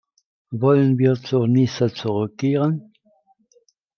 [0.49, 2.91] Wollen wir zu Nizza zurückkehren?